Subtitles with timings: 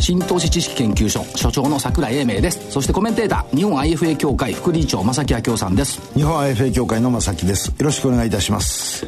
[0.00, 2.70] 新投資知識研究所所長の桜井英明です。
[2.70, 6.00] そしてコメンテーター日本 IFA 協会副理事長正木明夫さんです。
[6.14, 7.68] 日本 IFA 協会の正木です。
[7.68, 9.06] よろしくお願いいたします。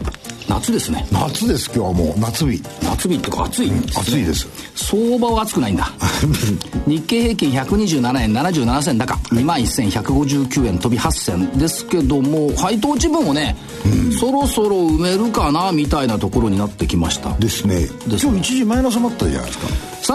[0.51, 1.07] 夏ですね。
[1.13, 2.19] 夏です今日はもう。
[2.19, 2.61] 夏日。
[2.83, 4.49] 夏日ってか暑いんです、ね、暑いです。
[4.75, 5.93] 相場は暑くないんだ。
[6.89, 9.15] 日経平均127円77銭高。
[9.31, 17.33] 2万1159円飛び8銭ですけども配当値分をね、うん、そろそろ埋めるかなみたいなところになってきました。
[17.39, 17.87] ですね。
[18.09, 19.69] 今日一時マイナスもあったじゃないですか。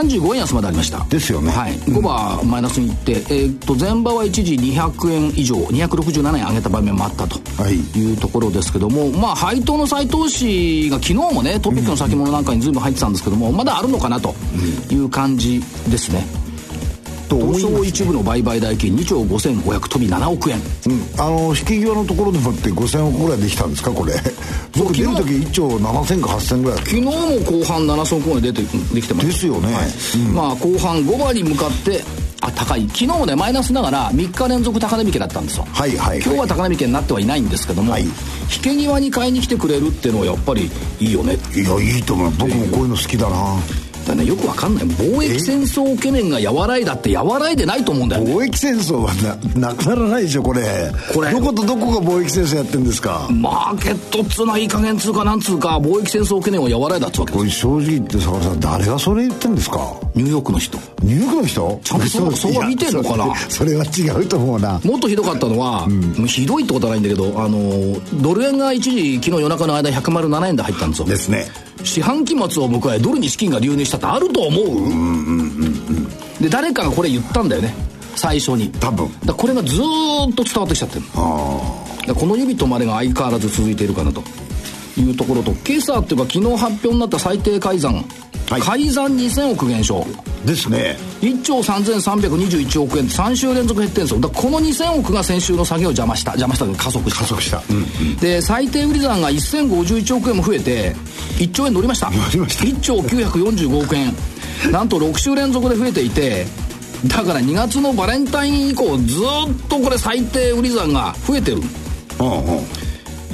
[0.04, 1.06] 35円安までありました。
[1.10, 1.52] ですよね。
[1.52, 1.74] はい。
[1.74, 8.14] 5番マイナスにいって、えー、っと前場は一時200円以上267円上げた場面もあったとい。
[8.14, 14.34] うところですけども、はい、まあ配当の再投資が昨日もねトピックの先物なんかに随分入ってたんですけども、まだあるのかなと
[14.90, 16.26] いう感じですね、
[17.30, 24.14] 東証一部の売買代金2兆5500飛び7億円、うん、あの引き際のところでもって5000億ぐらいできたんですかこれ。
[24.76, 28.62] 僕出る時1兆7000か8000ぐらい昨日も後半7000億ぐらい出て
[28.96, 30.20] できてますですよね、はい。
[30.28, 32.02] うん、まあ後半5番に向かって
[32.46, 32.88] あ高い。
[32.88, 38.12] 昨日もねマイナスながら3日連続高値引けだったんですよ、はいはい、はい、今日は高値引けになってはいないんですけども、はい、引
[38.62, 42.32] け際に買いに来てくれるっていうのはやっぱりいいよねいやいいと思う。
[42.38, 43.36] 僕もこういうの好きだな
[44.06, 44.26] だね。
[44.26, 44.84] よくわかんない。
[44.86, 50.92] 貿易戦争懸念が和らいだって和らいでないと思うんだよ、ね、貿易戦争はななくならないでしょこれ。
[51.14, 51.32] これ。
[51.32, 53.28] どことどこが貿易戦争やってんですか？
[53.32, 60.00] マーケットっつうのはいい加減つうかなんつうか貿易戦争懸念は和らいだっつうわけこれ正直言って坂田さん誰がそれ言ってんですか？
[60.16, 60.78] ニューヨークの人。
[61.02, 61.80] ニューヨークの人？
[61.84, 63.36] ちゃんとそうそうは見てんのかな？
[63.50, 64.80] それは違うと思うな。
[64.84, 71.08] もっとひどかったのは、うん、ひどいってことはないんだけどあのドル円が一時昨日夜中の間107円で入ったんですよ。
[71.08, 71.46] ですね
[71.84, 75.68] 四半期末を迎えドルに資金が流入したってあると思う,、うんうんうんう
[76.00, 76.08] ん、
[76.40, 77.74] で誰かがこれ言ったんだよね。
[78.16, 78.72] 最初に。
[78.80, 79.10] 多分。
[79.26, 81.06] だこれがずっと伝わってきちゃってる。
[81.16, 81.18] あ
[82.14, 84.24] この指とまでが相変わらず続いているかなと
[84.98, 88.06] いうところと今朝っていうか昨日発表になった最低改ざん、
[88.50, 90.06] はい、改ざん2000億減少。
[90.46, 90.98] ですね。
[91.22, 93.06] 1兆3321億円。
[93.06, 94.20] 3週連続減ってるんですよ。
[94.20, 96.32] だこの2000億が先週の下げを邪魔した。
[96.32, 97.22] 邪魔した加速した。
[97.22, 100.96] 加速した、うんうん、で最低売り算が1051億円も増えて
[101.40, 102.12] 1兆円乗りました。
[102.12, 102.66] 乗りました。
[102.66, 104.14] 1兆945億円。
[104.72, 106.46] なんと6週連続で増えていて
[107.08, 111.58] だから2月のバレンタイン以降ずっとこれ最低売り算が増えてる。
[112.20, 112.85] うんうん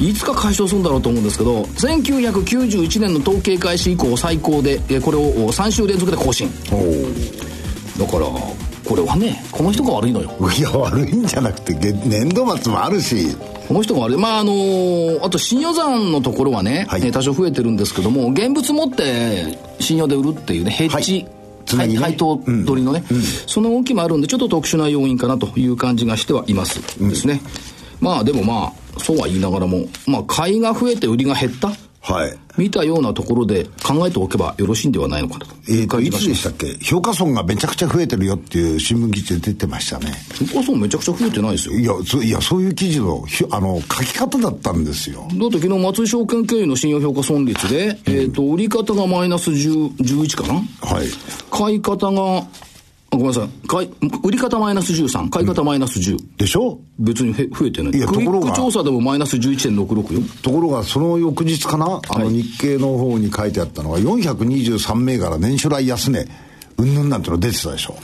[0.01, 6.49] いつか解消するんだろうと思うんですけど1991年の統計開始以降最高でこれを3週連続で更新。
[7.97, 8.25] だから
[8.83, 10.31] これはねこの人が悪いのよ。
[10.57, 13.35] いや悪いんじゃなくて年度末もあるし。
[13.67, 14.17] この人が悪い。
[14.17, 21.25] まああのー、あと信用残のところはね、はい、多少増えてるんですけども現物持って信用で売るっていうねヘッジ、
[21.77, 23.17] はいね、配当取りのね、うん。
[23.17, 26.81] うん、その動きもあるんでちょっと特殊な要因かなという感じがしてはいます。
[26.99, 31.71] ですね、うん、まあでもまあそうは言いながらも、まあ、買いが増えて売りが減った？
[32.03, 32.35] はい。
[32.57, 35.53] 見たようなところで考えておけばよろしいんではないのかなと。
[35.69, 36.75] えっ、ー、と、いつでしたっけ？
[36.83, 40.11] 評価損がめちゃくちゃ増えてるよっていう新聞記事で出てましたね。
[40.33, 41.75] 評価損めちゃくちゃ増えてないですよ。
[41.75, 45.27] いや、そいやそういう記事の、あの、書き方だったんですよ。
[45.29, 50.55] だって昨日松井証券経由の信用評価損率で、うん、えっ、ー、と、売り方がマイナス10 11かな？
[50.81, 51.07] はい。
[51.51, 52.47] 買い方が
[53.11, 53.67] ごめんなさい。
[53.67, 53.89] 買い、
[54.23, 56.37] 売り方マイナス13、買い方マイナス10。
[56.37, 56.79] でしょ？
[56.97, 57.91] 別に増えてない。
[57.91, 58.51] いや、ところが。
[58.53, 60.21] 調査でもマイナス11.66よ。
[60.41, 66.25] ところが、その翌日かな、あの日経の方に書いてあったのは、423銘柄年初来安値、
[66.77, 67.95] うんぬんなんての出てたでしょ？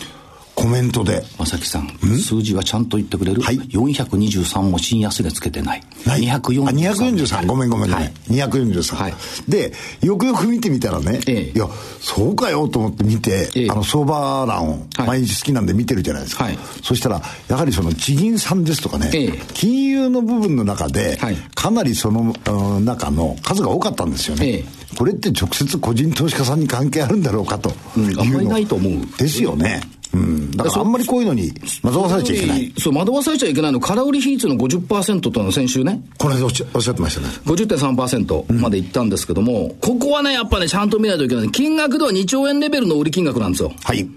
[0.57, 1.23] コメントで。
[1.38, 1.88] 正木さん、
[2.18, 3.44] 数字はちゃんと言ってくれる？
[3.44, 3.59] はい。
[3.59, 5.84] 423も新安値つけてない。
[6.07, 6.23] はい。
[6.23, 6.63] 243。
[6.63, 7.45] あ、243。
[7.45, 8.06] ごめんごめんごめん。
[8.06, 8.95] はい、243。
[8.95, 9.13] はい。
[9.47, 11.68] で、よくよく見てみたらね、ええ、いや、
[12.01, 16.45] そうかよと思って見て、ええ、あの、相場欄を毎日好きなんで見てるじゃないですか。
[16.45, 16.57] はい。
[16.81, 22.34] そしたら、やはりその地銀さんですとかね、ええ、金融の部分の中で、はい、かなりその、
[22.79, 24.48] 中の数が多かったんですよね。
[24.48, 29.81] ええこれって直接個人投資家さんに関係あるんだろうかとうん、あんまりないと思うですよね。
[30.18, 31.54] うん、だからあんまりこういうのに
[31.84, 32.74] 惑わされちゃいけない。
[32.80, 36.02] そう、惑わされちゃいけないの、空売り比率の50%との先週ね。
[36.18, 37.28] この間おっしゃってましたね。
[37.46, 41.52] 50.3%までいったんですけども、うん、ここはね、やっぱね、ちゃんと見ないといけない。
[41.52, 43.72] 金額では2兆円レベルの売り金額なんですよ。
[43.84, 44.08] はい。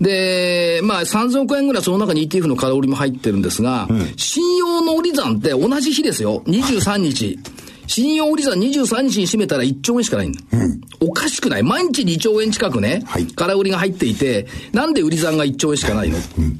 [0.00, 6.42] で、まあ、3000億円ぐらいその中に ETF の空売りも入ってるんですが、うん、信用の売り算って同じ日ですよ。
[6.46, 7.38] 23日。
[7.86, 10.40] 信用売り算23日に占めたら1兆円しかないんだ。
[10.52, 16.58] うん、おかしくない毎日2兆円近くね、はい、空売りが入っていて、なんで売り算が1兆円しかないの、うん、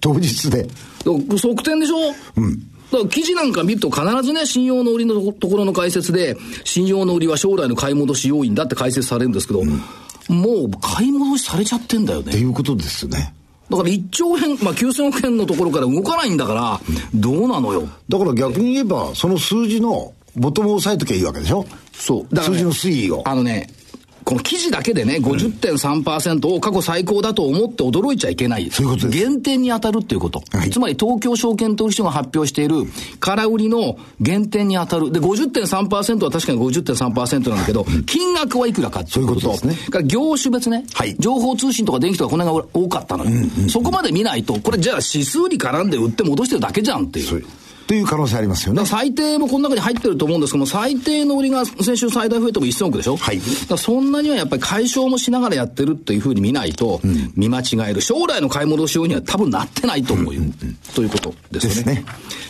[0.00, 0.68] 当日で。
[1.04, 1.18] 側
[1.52, 1.96] 転でしょ？
[2.36, 2.58] うん。
[2.92, 9.68] だから記事なんか見ると必ずね、信用の売りのところの解説で、信用の売りは将来の買い戻し要因だって解説されるんですけど、うん、
[10.28, 12.28] もう買い戻しされちゃってんだよね。
[12.28, 13.34] っていうことですよね。
[13.70, 16.80] だから1兆円、まあ9000億円のところから動かないんだから、
[17.14, 17.88] どうなのよ。
[18.08, 21.66] だから逆に言えば、その数字のボトムを押さえときゃいいわけでしょ？
[21.92, 22.34] そう。
[22.34, 23.22] だから、ね、数字の推移を。
[23.26, 23.68] あのね、
[24.26, 28.68] この記事だけでね、50.3%を過去最高だと思って驚いちゃいけない。
[28.72, 29.24] そういうことです。
[29.24, 30.42] 減点に当たるっていうこと。
[30.50, 32.74] はい、つまり東京証券取引所が発表している
[33.20, 35.12] 空売りの減点に当たる。
[35.12, 39.40] で、50.3%は確かに50.3%なんだけど、金額はいくらかっていうこと。
[39.42, 39.90] そういうことですね。
[39.90, 40.84] から業種別ね。
[40.92, 41.14] はい。
[41.20, 43.30] 情報通信とか電気とかこの辺が多かったのよ。
[43.68, 47.46] そこまで見ないと、これじゃあ指数に絡んで売って戻してるだけじゃんっていう。
[47.86, 48.84] という可能性ありますよね。
[48.84, 53.16] 最低もこの中に入ってると思うんですけども、最低の売りが先週最大増えても1000億でしょ？
[53.16, 53.40] はい。
[53.40, 58.00] そんなにはやっぱり解消もしながらやってるっていうふうに見ないと、うん、見間違える。
[58.00, 60.40] 将来の買い戻し用には多分なってないと思うよ。
[60.40, 61.74] うんうんうん、ということですね。
[61.74, 62.04] ですね。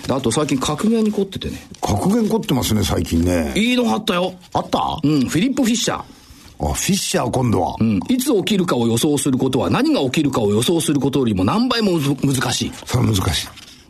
[0.08, 1.58] あと最近格言に凝っててね。
[1.82, 3.52] 格言凝ってますね、最近ね。
[3.56, 4.34] いいのがあったよ。
[4.54, 4.98] あった？
[5.02, 5.98] うん、フィリップ・フィッシャー。
[5.98, 7.76] あ、フィッシャー今度は。
[7.78, 8.00] うん。
[8.08, 12.72] いつ起きるかを予想することは何が起きるかを予想することよりも何倍も難しい。
[12.86, 13.48] それは難しい。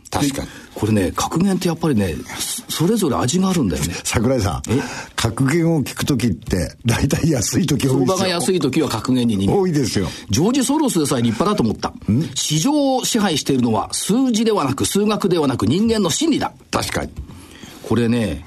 [0.09, 0.49] 確かに。
[0.77, 2.13] これね、格言ってやっぱりね、
[2.69, 3.95] それぞれ味があるんだよね。
[4.05, 4.61] 桜井さん、
[5.15, 8.05] 格言を聞くときって、大体安いとき多いですよ。
[8.05, 10.07] 相場が安いときは格言に逃げ多いですよ。
[10.29, 11.93] ジョージ・ソロスでさえ立派だと思った。
[12.35, 16.53] 市場を支配しているのは数字ではなく、数学ではなく人間の心理だ。
[16.69, 17.09] 確かに。
[17.81, 18.45] これね、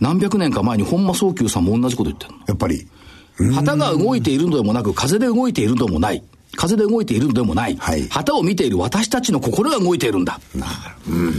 [0.00, 2.38] 何百年か前に本間宗久さんも同じこと言ってるの。
[2.46, 2.86] やっぱり。
[3.54, 6.22] 旗が動いているのでもなく、風で動いているのでもない。
[6.56, 7.76] 風で動いているのでもない。
[7.76, 10.40] はい、旗を見ている私たちの心が動いているんだ。
[10.54, 10.66] な
[11.06, 11.12] る。
[11.12, 11.32] うん。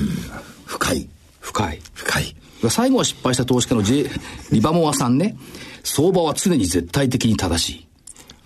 [0.65, 1.07] 深い。
[1.39, 1.81] 深い。
[1.93, 2.35] 深い。
[2.69, 4.09] 最後は失敗した投資家の J、
[4.51, 5.37] リバモアさんね。
[5.83, 7.87] 相場は常に絶対的に正しい。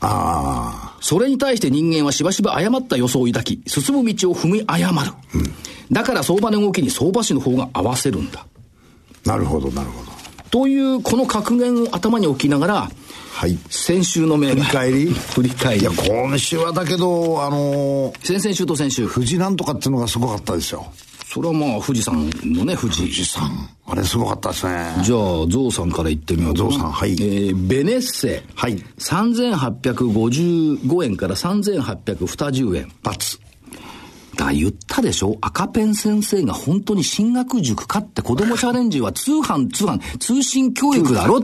[0.02, 0.98] ああ。
[1.02, 5.12] それに対して人間はしばしば誤った予想を抱き、進む道を踏み誤る。
[5.36, 5.54] うん、
[5.92, 8.46] だから相場の動きに相場師の方が合わせるんだ。
[9.26, 10.12] なるほど、なるほど。
[10.52, 12.92] という、この格言を頭に置きながら、
[13.40, 13.58] はい。
[13.70, 14.66] 先週の銘柄。
[14.66, 15.06] 振り返り？
[15.14, 15.82] 振り返り。
[15.82, 19.08] いや、今週はだけど、あのー、先々週と先週。
[19.08, 20.86] 富士なんとかっていうのがすごかったですよ。
[21.26, 23.04] それはまあ、富士山のね、富士。
[23.04, 23.50] 富士山。
[23.88, 24.94] あれすごかったですね。
[25.06, 27.14] じゃあ、ゾウさんから言ってみようゾウさん、はい。
[27.14, 28.44] えー、ベネッセ。
[28.56, 28.76] はい。
[28.98, 32.92] 3855円から3820円。
[33.04, 33.40] 罰。
[34.46, 35.38] だ言ったでしょ？
[35.42, 41.42] 赤ペン先生が本当に進学塾かって子供チャレンジは通販、通販、通信教育だろ？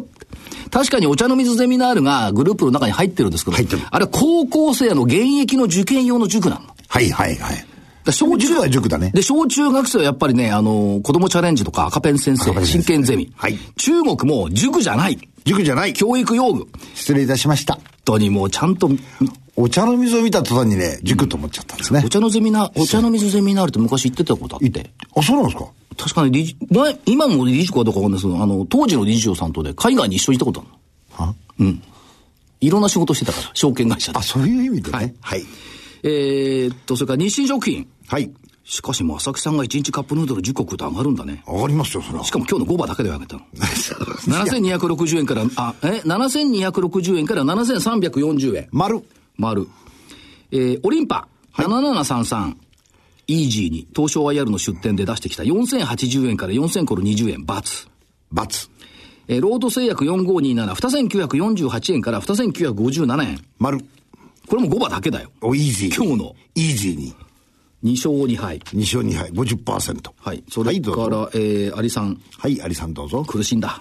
[0.71, 3.57] 確かにお茶の水ゼミナールがグループの中に入ってるんですけど、
[3.91, 6.61] あれ高校生の現役の受験用の塾なの。
[6.87, 7.65] はいはいはい。
[8.11, 9.11] 小中は塾だね。
[9.13, 13.31] で、小中学生はやっぱりね、あの、子供チャレンジとか赤ペン先生、真剣ゼミ。
[13.35, 13.57] はい。
[13.77, 15.17] 中国も塾じゃない。
[15.45, 15.93] 塾じゃない。
[15.93, 16.67] 教育用具。
[16.93, 17.75] 失礼いたしました。
[17.75, 18.89] 本当にもうちゃんと。
[19.57, 22.03] お茶の水を見た途端にね、塾と思っちゃったんですね。
[22.05, 24.91] お茶のゼミナー、お茶の水ゼミナールって昔言ってたことあって。
[25.15, 25.69] あ、そうなんですか？
[25.97, 30.75] 確かに理事、前、今の理事長かどうかわかんないですけど、あの、当時の理事長さんとで海外に一緒に行ったこと
[31.17, 31.25] あるの。
[31.27, 31.35] は？
[31.59, 31.81] うん。
[32.59, 34.19] いろんな仕事してたから、証券会社で。
[34.19, 34.97] あ、そういう意味でね。
[34.97, 35.13] はい。
[35.21, 35.45] はい、
[36.07, 37.87] えー、っと、それから日清食品。
[38.07, 38.31] はい。
[38.63, 41.43] しかし、正木さんが1日カップヌードル10個食うと上がるんだね。
[41.47, 42.23] 上がりますよ、それは。
[42.23, 43.41] しかも今日の5番だけで上げたの。
[43.57, 48.67] 7260円から、あ、え ?7260 円から7340円。
[48.71, 49.01] 丸。
[49.37, 49.67] 丸。
[50.51, 52.55] えー、オリンパ、はい、7733。
[53.27, 57.87] イージーに、東証 IR の出店で出してきた4080円から4000コロ20円、×。
[58.33, 58.69] ×。
[59.27, 63.39] えー、ロード製薬4527、2948円から2957円。
[63.57, 63.79] 丸。
[64.47, 65.31] これも5番だけだよ。
[65.41, 65.95] お、イージー。
[65.95, 66.35] 今日の。
[66.55, 67.13] イージーに。
[67.83, 68.59] 2勝2敗。
[68.59, 70.11] 2勝2敗、50%。
[70.17, 70.43] はい。
[70.49, 72.19] それから、はい、えー、アリさん。
[72.37, 73.23] はい、アリさんどうぞ。
[73.23, 73.79] 苦しんだ。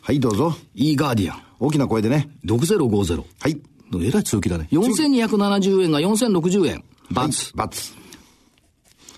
[0.00, 0.54] はい、どうぞ。
[0.74, 1.42] イーガーディアン。
[1.58, 2.28] 大きな声でね。
[2.44, 3.24] 6050。
[3.40, 3.60] はい。
[3.94, 4.68] えらい強気だね。
[4.72, 6.84] 4270円が4060円。
[7.10, 7.56] バツ。
[7.56, 7.92] バツ。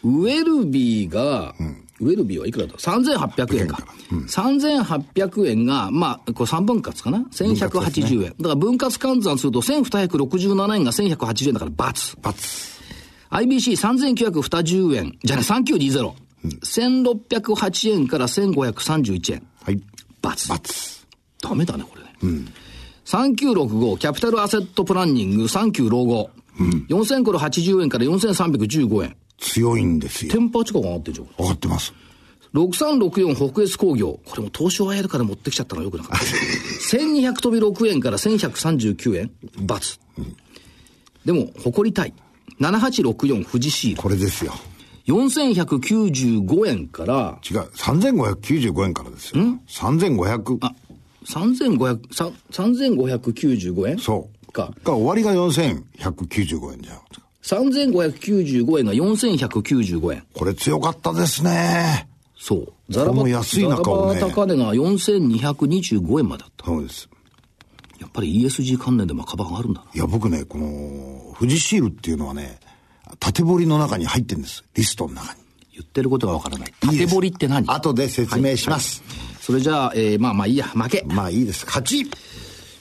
[0.05, 3.78] ウェルビーが、うん、ウェルビーはいくらだ ?3800 円か。
[4.12, 8.28] うん、3800円が、まあ、これ3分割かな ?1180 円、ね。
[8.38, 12.17] だから分割換算すると1267円が1180円だからバツ。
[12.23, 12.78] バツ。
[13.31, 16.12] IBC3920 円、じゃね、3920。
[16.45, 19.47] うん、1608円から1531円。
[19.62, 19.81] はい。
[20.23, 20.49] バツ。
[20.49, 21.07] バツ。
[21.43, 22.14] ダメだね、これね。
[22.23, 22.49] うん。
[23.05, 26.31] 3965、キャピタルアセットプランニング、39老後。
[26.61, 26.87] うん。
[26.88, 29.17] 4000コロ80円から4315円。
[29.38, 30.33] 強いんですよ。
[30.33, 31.26] テンパー近く上がってるじゃん。
[31.38, 31.92] 上がってます。
[32.54, 34.21] 6364北越工業。
[34.25, 36.25] これも東証 IR から持ってきちゃったのはよくなかった。
[36.97, 39.30] 1200飛び6円から1139円。
[39.66, 40.00] ×。
[40.18, 40.37] うん、
[41.25, 42.14] でも、誇りたい。
[42.61, 44.02] 7864富士シール。
[44.02, 44.54] これですよ。
[45.07, 47.38] 4195円から。
[47.49, 49.42] 違う、3595円からですよ。
[49.42, 50.59] ん ?3500。
[50.61, 50.75] あ、
[51.25, 52.00] 3500、
[52.50, 54.52] 3595円そう。
[54.52, 54.73] か。
[54.85, 56.99] か、終わりが4195円じゃん。
[57.49, 60.23] 3595円が4195円。
[60.35, 62.09] これ強かったですね。
[62.38, 62.73] そう。
[62.90, 66.67] ザラバ安い中を、ね、ザラバ高値が4225円までだった。
[66.67, 67.09] そうです。
[67.99, 69.83] やっぱり ESG 関連でもカバーがあるんだ。
[69.95, 72.61] いや、僕ね、この、富士シールっていうのはね、
[73.19, 74.62] 縦彫りの中に入ってるんです。
[74.75, 75.40] リストの中に。
[75.73, 76.75] 言ってることがわからない。
[76.81, 77.64] 縦彫りって何？
[77.71, 79.02] 後で説明します。
[79.07, 81.05] はいはい、それじゃあ、えー、まあまあいいや、負け。
[81.07, 81.64] まあいいです。
[81.64, 82.11] 勝ちじ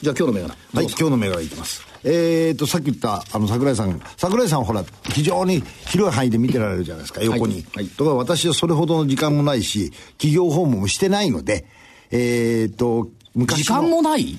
[0.09, 0.49] ゃあ今日の銘柄。
[0.73, 1.86] はい、今日の銘柄いきます。
[2.09, 7.55] えーと、さっき言った、あの、桜井さん、桜井さんほら、非常に広い範囲で見てられるじゃないですか、横に。
[7.55, 7.65] はい。
[7.75, 11.65] はい、とか私はそれほどの時間もないし、企業訪問もしてないので、
[12.09, 14.37] えーと、昔時間もない？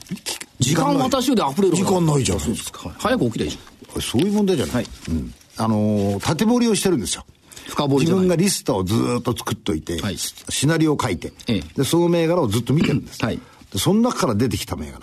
[0.58, 2.40] 時間私で溢れる時間ないじゃん。
[2.40, 2.88] そうですか。
[2.98, 4.00] 早く起きれじゃん。
[4.00, 4.74] そういう問題じゃない。
[4.76, 4.86] はい。
[5.10, 5.34] うん。
[5.58, 7.26] あのー、縦彫りをしてるんですよ。
[7.66, 13.22] 深掘り自分がリストをずっと作っといて、はい、シナリオを書いて、ええ、で、その銘柄をずっと見てるんです。
[13.22, 13.38] はい。
[13.70, 15.00] で、その中から出てきた銘柄。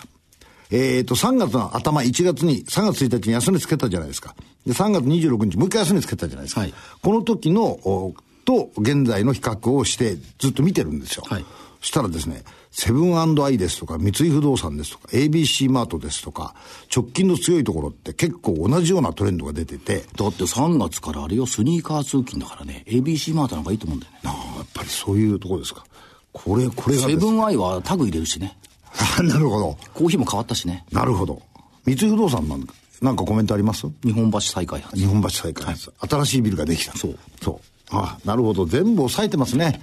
[0.72, 4.36] えっ、ー、と、3月の頭、1月に、3月1日に安値つけたじゃないですか。
[4.66, 6.62] で、3月26日、もう一回安値つけたじゃないですか。
[6.62, 8.14] はい、この時の、
[8.46, 11.24] と、現在の比較をして、ずっと見てるんですよ。
[11.28, 11.46] はい。
[11.82, 16.56] そしたらですね、セブンアイですとか、三井不動産ですとか、ABC マートですとか、
[16.94, 20.04] 直近の強いところって結構同じようなトレンドが出てて。
[20.16, 24.20] だって3月からあれよ、スニーカー通勤だからね、ABC マートなんかいいと思うんだよね。
[24.26, 25.86] ああ、やっぱりそういうところですか。
[26.34, 28.58] これ、これが、セブンアイはタグ入れるしね。
[29.24, 29.78] なるほど。
[29.94, 30.86] コーヒーも変わったしね。
[30.92, 31.42] なるほど。
[31.86, 32.68] 三井不動産なん
[33.02, 33.88] なんかコメントあります？
[34.04, 34.96] 日本橋再開発。
[34.96, 36.98] 日本橋再開発、はい、新しいビルができた。
[36.98, 37.18] そう。
[37.42, 37.60] そう。
[37.92, 38.66] ああ、なるほど。
[38.66, 39.82] 全部抑えてますね。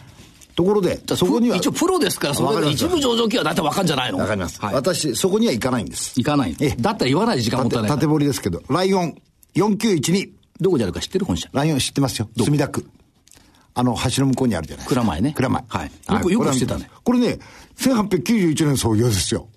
[0.55, 1.57] ところで、そこには。
[1.57, 4.19] 一応プロですから、それ一部上場企業は大体わかんじゃないの？
[4.19, 4.61] わかります。
[4.61, 6.15] はい、私、そこには行かないんです。
[6.17, 7.91] 行かないえだったら言わない時間もったいない。
[7.91, 9.15] 縦堀ですけど、ライオン
[9.55, 10.31] 4912。
[10.61, 11.49] どこにあるか知ってる本社。
[11.53, 12.29] ライオン知ってますよ。
[12.37, 12.87] 墨田区。
[13.75, 14.87] あの、橋の向こうにあるじゃない。
[14.87, 15.33] 蔵前ね。
[15.33, 15.65] 蔵前。
[15.69, 15.91] はい。
[16.13, 16.91] よく、よく知ってたね。
[17.05, 17.39] これね、
[17.79, 19.49] 1891年創業ですよ。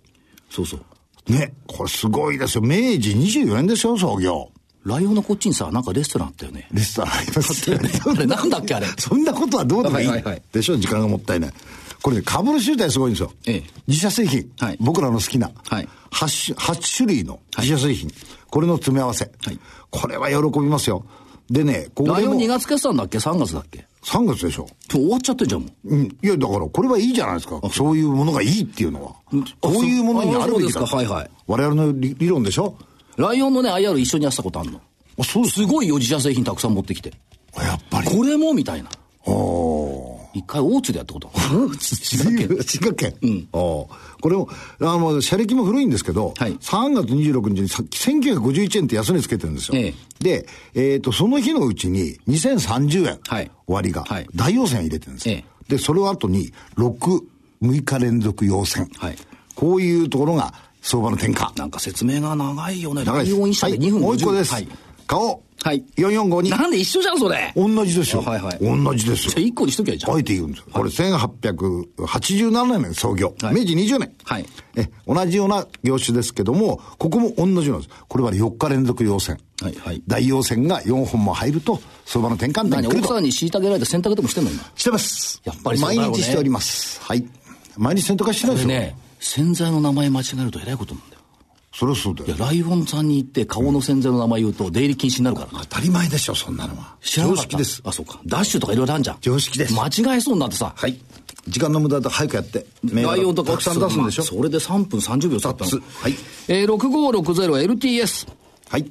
[0.50, 1.32] そうそう。
[1.32, 2.62] ね、これすごいですよ。
[2.62, 2.70] 明
[3.00, 4.52] 治24年ですよ、創業。
[4.86, 6.68] ライオンのこっちにさ、なんかレストランあったよね。
[6.72, 7.90] レストランありますよね。
[8.06, 8.88] あれなんだっけあれ。
[9.00, 10.10] そんなことはどうでもいい。
[10.54, 11.54] でしょ時間がもったいない。
[12.04, 13.32] これね、株主集体すごいんですよ。
[13.48, 14.52] ええ、自社製品。
[14.60, 15.50] はい、僕らの好きな。
[15.68, 18.10] はい、8, 8種類の自社製品。
[18.10, 18.18] はい、
[18.52, 19.32] これの詰め合わせ。
[19.44, 21.04] はい、これは喜びますよ。
[21.50, 23.88] でね、こライオン2月決算だっけ ?3 月だっけ？
[24.06, 24.68] ?3 月でしょ。
[24.90, 25.96] 終わっちゃってんじゃんもう。
[25.96, 26.04] うん。
[26.06, 27.60] いや、だからこれはいいじゃないですか。
[27.72, 29.16] そういうものがいいっていうのは。
[29.62, 30.86] こういうものにあるべきだ。
[30.86, 31.32] はいはい。
[31.48, 32.78] 我々の理論でしょ
[33.18, 34.82] ライオンのね、IR 一緒にやったことあるの。
[35.20, 37.14] あ、そうすごいよ、自社製品たくさん持ってきて。
[37.58, 38.08] やっぱり。
[38.08, 38.90] これもみたいな。
[38.90, 38.92] あ
[39.32, 40.15] あ。
[40.36, 41.32] 一回大津でやったこと
[41.80, 42.58] 滋賀県。
[42.68, 43.16] 滋賀県。
[43.22, 43.48] うん。
[43.52, 43.90] こ
[44.26, 44.50] れも、
[44.82, 49.78] あの、車歴も古いんですけど、はい、3月26日に1951円って安値つけてるんですよ。
[49.78, 55.36] ええ、で、えっ、ー、と、その日のうちに2030円、はい、終わりが、はい、大陽線入れてるんですよ。
[55.36, 57.22] ええ、で、その後に6、
[57.64, 58.90] 6日連続陽線。
[58.98, 59.18] はい、
[59.56, 61.58] こういうところが相場の転換。
[61.58, 63.06] なんか説明が長いよね。
[63.06, 63.38] 長いです。
[63.38, 64.54] 1社で2分50、もう一個です。
[64.54, 64.68] はい
[65.08, 65.44] 顔。
[65.64, 65.84] はい。
[65.98, 66.50] 4452。
[66.50, 67.52] なんで一緒じゃん、それ。
[67.56, 68.22] 同じですよ。
[68.22, 68.58] はいはい。
[68.60, 69.32] 同じですよ。
[69.32, 70.16] じゃあ1個にしときゃいいじゃん。
[70.16, 70.66] あえて言うんですよ。
[70.72, 73.34] これ1887年創業。
[73.42, 74.14] 明治20年。
[74.26, 74.46] はい。
[74.76, 77.90] え、同じような業種ですけども、ここも同じなんです。
[78.08, 79.40] これは4日連続陽線。
[79.62, 80.04] はいはい。
[80.06, 83.08] 大陽線が4本も入ると、相場の転換点に来ると。
[83.08, 84.64] 奥さんに虐げられて洗濯でもしてんの今？
[84.76, 85.42] してます。
[85.46, 87.02] やっぱり毎日しております。
[87.02, 87.26] はい。
[87.78, 88.70] 毎日洗濯はしてないですよ。
[88.70, 91.15] ね、洗剤の名前間違えるとえらいことなんだよ。
[91.78, 92.28] それはそうだよ。
[92.28, 96.96] いや、ライオンさんに行って顔の洗剤の名前言うと出入り禁止になるから、当たり前でしょ、そんなのは。
[97.02, 97.82] 知らな常識です。
[97.84, 98.22] あ、そうか。
[98.26, 99.18] ダッシュとかいろいろあるじゃん。
[99.20, 99.74] 常識です。
[99.74, 100.74] 間違えそうになってさ。
[100.74, 100.98] はい。
[101.50, 102.66] 時間の無駄だ早くやって。
[102.86, 105.82] ライオンとかたくさん出すんでしょ、それで3分30秒経ったの。
[106.00, 106.16] はい。
[106.48, 108.30] えー、6560LTS。
[108.70, 108.90] はい。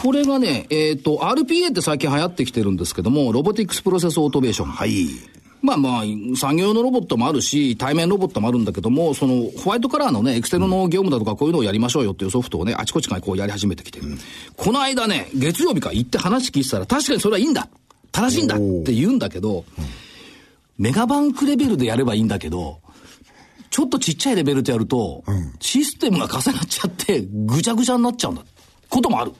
[0.00, 4.68] これがね、えっ、ー、と、RPA って最近流行ってきてるんですけども、ロボティクスプロセスオートメーション。
[4.68, 5.08] はい。
[5.60, 6.02] まあまあ、
[6.36, 14.06] 産業用のロボットもあるし、対面ロボットもあるんだけども、その、ホワイトカラーのね、エクセルの業務だとかこういうのをやりましょうよっていうソフトをね、あちこちがこうやり始めてきてる。
[14.06, 14.18] うん、
[14.56, 17.68] この間ね、月曜日から行って話聞いてたら、確かにそれはいいんだ
[18.12, 19.64] 正しいんだって言うんだけど、
[20.78, 22.78] メガバンクレベルでやればいいんだけど、
[23.70, 28.42] ちょっとちっちゃいレベルでやると、うん、システムが重なっちゃって、ぐちゃぐちゃになっちゃうんだ。
[28.88, 29.32] こともある。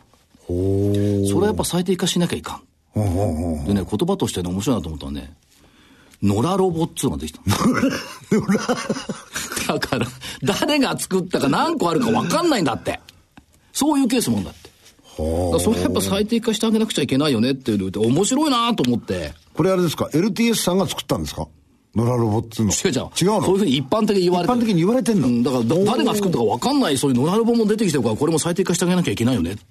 [0.47, 2.61] それはやっぱ最低化しなきゃいか
[2.95, 3.65] ん。
[3.67, 5.35] でね、言葉としてね、面白いなと思ったらね、
[6.23, 7.41] 野良ロボっつうのができた。
[8.31, 10.07] 野 良だから、
[10.43, 13.01] 誰が作ったか何個あるか分かんないんだって。
[13.73, 14.71] そういうケースもんだって。
[15.17, 19.33] それやっぱ最適化してあげなくちゃいけないよねっていうの面白いなと思って。
[19.55, 21.47] これあれですか ?LTS さんが作ったんですか？
[21.97, 22.73] 野良ロボっつうの。
[22.73, 22.93] 違う違う。
[23.21, 23.43] 違うの？
[23.45, 29.63] そういうふうに一般的に言われて一般的に言われてんの、うん、だから誰が作ったか分かんないそういう野良ロボも出てきてるからこれも最適化してあげなきゃいけないよねって。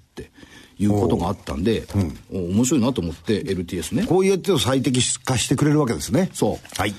[0.78, 1.84] いうことがあったんで、
[2.30, 4.06] うん、面白いなと思って LTS ね。
[4.06, 6.30] こういうやつを最適化してくれるわけですね。
[6.32, 6.78] そう。
[6.78, 6.94] はい。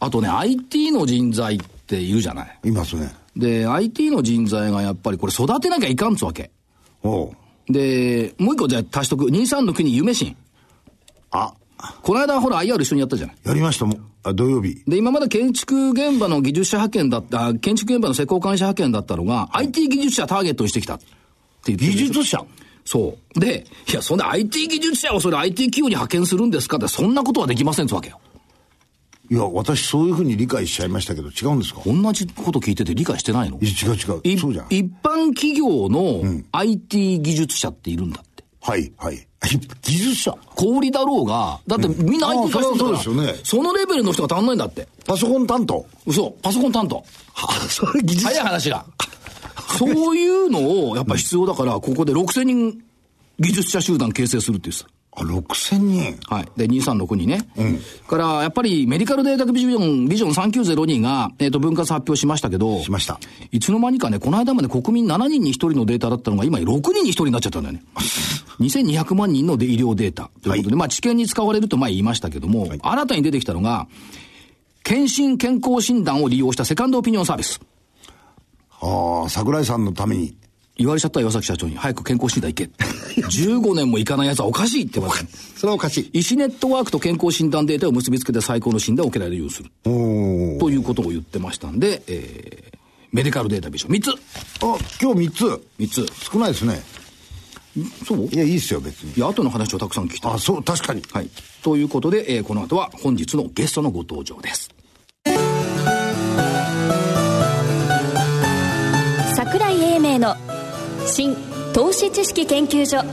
[0.00, 2.58] あとね、IT の人材って言うじゃない。
[2.64, 3.14] いますね。
[3.36, 6.50] で、IT の人材がやっぱりこれ育てなきゃいかんつわけ。
[7.02, 7.32] お
[7.68, 9.26] で、もう一個じゃ足しとく。
[9.26, 10.36] 23の国夢新。
[11.30, 11.54] あ、
[12.02, 13.36] この間ほら IR 一緒にやったじゃない。
[13.44, 14.10] やりましたもん。
[14.22, 14.82] あ土曜日。
[14.86, 21.06] で、今まで建築現場の技術者派遣だった、建築現場の施工監視派遣だったのが、IT 技術者ターゲットにしてきたって
[21.66, 22.44] 言って技術者？
[22.92, 23.38] そう。
[23.38, 28.18] で、いや、そんな IT 技術者をそれ IT 企業に派遣するんですかって、そんなことはできませんってわけよ。
[29.30, 31.82] いや、私そういうふうに理解しちゃいましたけど、違うんですか？
[31.86, 33.58] 同じこと聞いてて理解してないの？
[33.58, 34.38] 違う違う。
[34.40, 34.66] そうじゃん。
[34.70, 36.20] 一般企業の
[36.50, 38.42] IT 技術者っているんだって。
[38.60, 39.24] はい、はい。
[39.82, 40.36] 技術者？
[40.56, 43.40] 小売だろうが、だってみんな IT 化してるから、そうですよね。
[43.44, 44.88] そのレベルの人が足んないんだって。
[45.06, 46.96] パソコン担当嘘、パソコン担当。
[47.34, 48.84] は それ技術早い話が。
[49.78, 52.82] そういうのをやっぱ必要だから、ここで6000人
[53.38, 54.90] 技術者集団形成するって言ってた。
[55.12, 56.18] あ、6000人？
[56.28, 56.48] はい。
[56.56, 57.50] で、236にね。
[57.56, 57.80] うん。
[58.06, 62.80] から、やっぱりメディカルデータビジョン、ビジョン3902が、えっ、ー、と、分割発表しましたけど。
[62.82, 63.18] しました。
[63.50, 67.82] いつの間にかね、この間まで国民7人に1人のデータだったのが、今6人に1人になっちゃったんだよね。
[68.60, 73.88] 2200万人の医療データということで、はい、まあ、治験に使われると前言いましたけども、はい、新たに出てきたのが、
[74.84, 77.60] 検診健康診断を利用したセカンドオピニオンサービス。
[78.80, 80.36] ああ、桜井さんのために。
[80.76, 82.70] 言われちゃった岩崎社長に、早く健康診断行け。
[83.20, 85.30] 15年も行かない奴はおかしいって言われて。
[85.56, 86.18] それはおかしい。
[86.20, 89.70] 医師ネットワークと健康診断データを結びつけて最高の診断を受けられるようにする。
[89.84, 92.78] ということを言ってましたんで、えー、
[93.12, 94.10] メディカルデータビジョン3つ。
[94.62, 95.62] あ、今日3つ。
[95.78, 96.12] 3つ。
[96.32, 96.80] 少ないですね。
[98.06, 98.26] そう？
[98.32, 99.12] いや、いいっすよ、別に。
[99.14, 100.32] いや、後の話をたくさん聞きたい。
[100.32, 101.02] あ、そう、確かに。
[101.12, 101.28] はい。
[101.62, 104.70] ということで、えー、この後は本日のゲストのご登場です。
[111.10, 111.36] 新
[111.74, 113.04] 投資知識研究所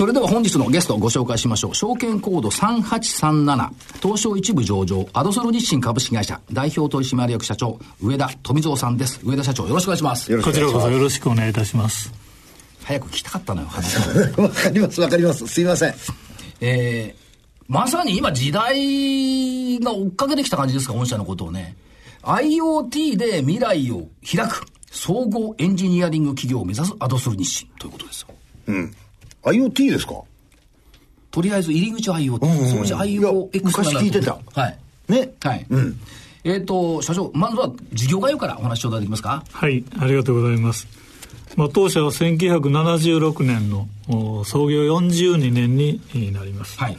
[0.00, 1.74] それでは本日のゲストをご紹介しましょう。
[1.74, 3.70] 証券コード3837、
[4.02, 9.20] 東証一部上場、アドソロ日清株式会社、代表取締役社長、上田富蔵さんです。
[9.22, 10.42] 上田社長、よろしくお願いします。
[10.42, 12.10] こちらこそよろしくお願いいたします。
[12.84, 13.98] 早く聞きたかったのよ、話
[14.40, 15.46] わかります、わかります。
[15.46, 15.94] すいません。
[16.62, 21.76] えー、まさに今時代が追っかけてきた感じですか、御社のことをね。
[22.22, 28.28] IoT で未来を開く総合エンジニアリング企業を目指すアドソル日清ということですよ。
[28.66, 28.94] うん。
[29.44, 30.14] IoT ですか？
[31.30, 32.44] とりあえず入り口は IoT。
[32.44, 34.38] うんうん、そのうち IOX 昔聞いてた。
[34.54, 34.78] はい。
[35.08, 35.30] ね。
[35.40, 35.66] はい。
[35.70, 36.00] うん。
[36.42, 39.44] えっ、ー、と、社長、まずは事業概要からお話頂戴できますか？
[39.52, 40.88] はい、ありがとうございます。
[41.56, 43.88] まあ、当社は1976年の
[44.44, 46.00] 創業42年に
[46.32, 46.78] なります。
[46.78, 46.96] はい。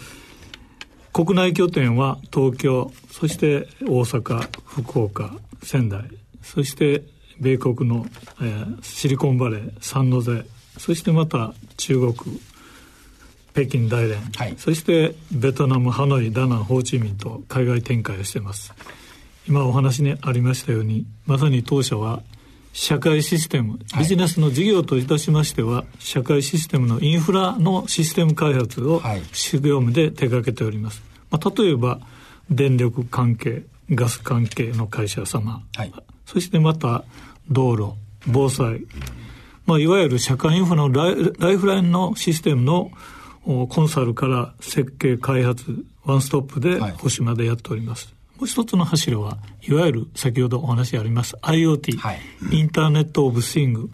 [1.13, 6.06] 国内拠点は東京、そして大阪、福岡、仙台、
[6.41, 7.04] そして
[7.39, 8.06] 米国の、
[8.41, 10.45] えー、シリコンバレー、サンノゼ、
[10.78, 12.13] そしてまた中国、
[13.54, 18.74] 北京大連、はい、そしてベトナム、ハノイ、ダナン、ホーチミンと海外展開をしています。
[19.47, 22.21] 今お話にありましたように、まさに当社は
[22.74, 29.02] 社会システム、ビジネスの事業といたしましては、はい、社会システムのインフラのシステム開発を
[29.34, 31.04] 主業務で手掛けております。
[31.30, 32.00] まあ、例えば、
[32.50, 35.94] 電力関係、ガス関係の会社様、はい、
[36.26, 37.04] そしてまた
[37.50, 37.94] 道路、
[38.28, 38.86] 防災、
[39.66, 42.92] まあ、いわゆる社会インフラのライライフラインのシステムの
[43.68, 48.06] コンサルから設計、開発、ワンストップで保守までやっております。
[48.06, 52.20] はいもう一つの柱は、いわゆる先ほどお話あります IoT、はい、
[52.52, 53.90] インターネット・オブ・スイング、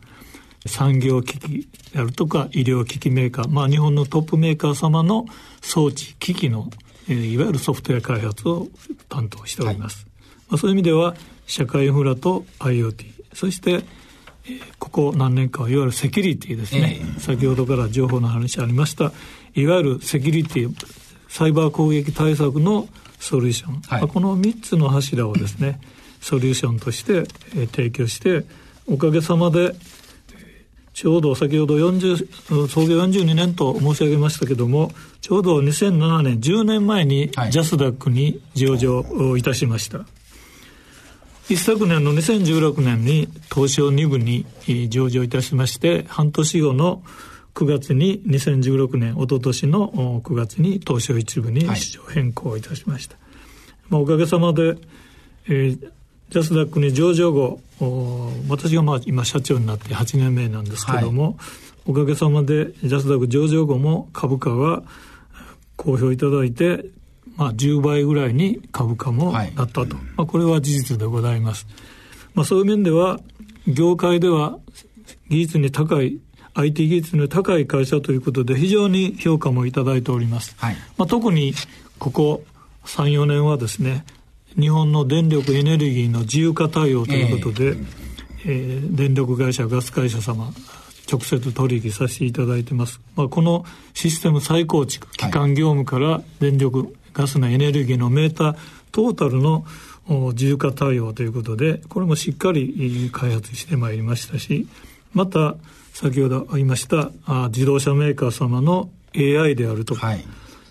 [0.66, 5.26] 産業機器であるとか医療機器メーカー、まあ日本のトップメーカー様の
[5.62, 6.70] 装置、機器の、
[7.08, 8.68] えー、いわゆるソフトウェア開発を
[9.10, 10.04] 担当しております。
[10.04, 10.06] はい、
[10.50, 13.84] まあそういう意味では、社会インフラと IoT、そして、
[14.46, 19.12] えー、ここ何年かはいわゆるセキュリティですね、えー、先ほどから情報の話ありました、
[19.56, 20.74] いわゆるセキュリティ、
[21.30, 22.88] サイバー攻撃対策の
[23.20, 25.80] ソリューション、はい、この3つの柱をですね
[26.22, 27.14] ソリューションとして、
[27.56, 28.46] えー、提供して
[28.88, 29.74] おかげさまで
[30.94, 40.06] ちょうど先ほど40創業42年と申し上げましたけどもちょうど2007年10年前にジャスダックに上場いたしました、は
[41.50, 44.48] い、一昨年の2016年に東証2部に
[44.90, 47.04] 上場いたしまして半年後の
[47.58, 53.16] 9月に2016年、おととしの9月に東証一部に市場変更いたしました。
[53.16, 53.24] はい、
[53.90, 54.78] まあ、おかげさまで、
[55.48, 55.92] えー、
[56.30, 57.60] ジャスダックに上場後、
[58.48, 61.36] 私がまあ今社長になって8年目なんですけども、はい、
[61.88, 64.84] おかげさまでジャスダック上場後も株価は
[65.78, 66.86] 公表いただいて、
[67.38, 71.66] まあ、10倍ぐらいに株価もなったと、はい、まあ、これは事実でございます。
[72.36, 73.20] まあ、そういう面では
[73.66, 74.60] 業界では
[75.30, 76.20] 技術に高い
[76.58, 80.56] IT 技術の高い会社ということで、非常に評価もいただいております。
[80.58, 81.54] はい、まあ、特に
[82.00, 82.44] ここ
[82.86, 84.06] 3、4年はですね、
[84.60, 87.86] 日本の電力エネルギーの自由化対応ということで、えー、
[88.46, 90.52] えー、電力会社、ガス会社様、
[91.10, 93.00] 直接取引させていただいてます。
[93.16, 98.58] まあ、このシステム再構築、基幹業務から電力、ガスのエネルギーのメーター、
[98.92, 99.64] トータルの
[100.34, 104.68] 自由化対応ということで、これもしっかり開発してまいりましたし、
[105.14, 105.56] また、
[106.00, 110.24] 先ほど言いましたあ自動車メーカー様の AI であるとか、はい、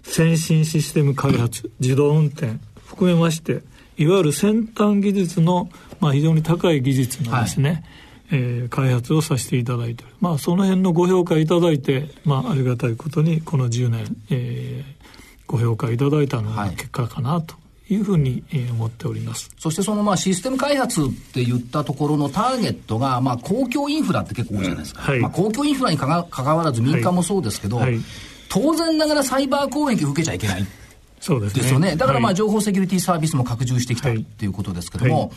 [0.04, 3.62] 先進システム開発、自動運転含めまして、
[3.96, 7.82] いわゆる先端技術の、まあ、非常に高い技術のですね、はい、
[8.30, 15.04] えー、開発をさせていただいてまあ、その辺のご評価いただいて、まあ、ありがたいことにこの10年、えー、
[15.48, 17.56] ご評価いただいたのが結果かなと
[17.88, 19.50] いうふうに思っております。
[19.58, 27.92] そしてそのまあシステム開発って言ったところのターゲットが、まあ、公共インフラって結構多いじゃないですか、うんはい、まあ、公共インフラにかが関わらず民間もそうですけど、はい。
[27.92, 28.02] はい、
[28.48, 30.66] 当然ながらサイバー攻撃を受けちゃいけない。
[31.20, 31.96] そうです、ね、ですよね。
[31.96, 35.32] だからまあ情報セキュリティサービスも拡充してきたっていうことですけども、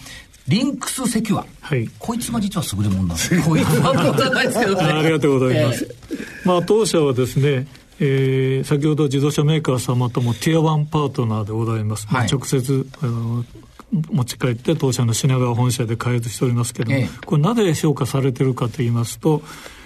[0.48, 3.42] リンクスセキュア、はい、こいつが実は優れもんなんです。
[3.44, 3.94] こいつは
[4.34, 4.84] ないですけどね。
[4.90, 5.96] ありがとうございます。
[6.10, 7.68] えー、まあ当社はですね、
[8.00, 13.44] えー、先ほど自動車メーカー様ともティアワンパートナーでございます、はい、直接あの
[14.12, 19.42] 持ち帰って当社の品川本社で開発しておりますけども、ええ、これなぜ評価されてるかと言いますと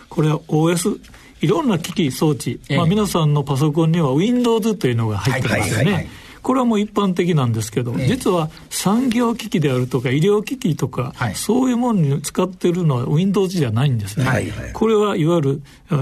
[0.10, 0.99] これは OS
[1.41, 15.62] いろんな機器装置、え、まあ、皆さんのパソコンには Windows というのが入ってますよね、はいはいはいはいこれはもう一般的なんですけど、ええ、実は産業機器であるとか医療機器とか、はい、そういうものに使ってるのは Windows じゃないんですね、はいはい、これはいわゆる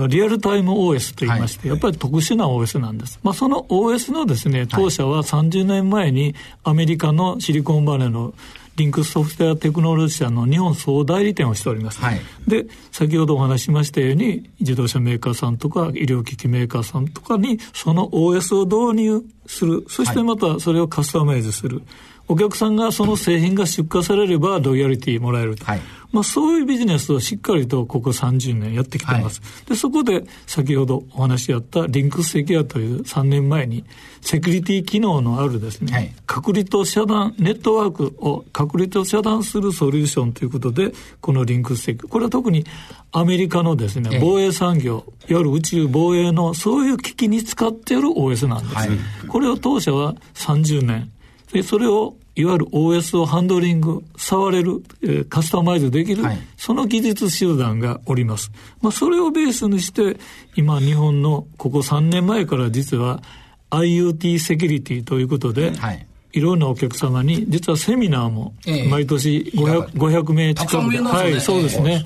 [0.10, 8.34] リアルタイム OS といいまして、はい、やっぱり特殊な OS なんです、まあ、その OS のですね当社は30年前にアメリカのシリコンバレーの
[8.82, 12.02] リンクソフトウェアテクノロジー社の日本総代理店をしております。
[12.02, 19.86] はい、で、先ほどお話ししましたように、自動車メーカーさんとか医療機器メーカーさんとかにその OS を導入する。
[19.88, 21.84] そしてまたそれをカスタマイズする。
[22.28, 25.66] お客さんがその製品が出荷されればロイヤリティもらえると。
[25.66, 29.42] はいまあ、そういうビジネスをしっかりとここ30年やってきてます。
[29.42, 33.86] はい、で、そこで先ほどお話しあったリンクスセキュアという3年前に
[34.22, 42.10] セキュリティ機能のあるですね、はい、隔離と遮断、ネットワークを隔離と遮断するソリューションということで、このリンクスセキュア。
[42.10, 42.66] これは特に
[43.12, 48.76] アメリカのですね、防衛産業、いわゆる宇宙防衛のそういう機器に使っている OS なんです。
[48.76, 48.90] はい、
[49.28, 51.12] これを当社は30年、
[51.52, 58.52] で、それをいわゆる OS をハンドリング、触れる、えー、カスタマイズできる、はい、その技術集団がおります。
[58.82, 60.18] まあ、それをベースにして、
[60.56, 63.22] 今日本のここ3年前から実は
[63.70, 66.08] IoT セキュリティということで、はい。
[66.34, 68.54] いろんなお客様に、実はセミナーも、
[68.90, 72.06] 毎年 500,、え500名近くで、はい、そうですね、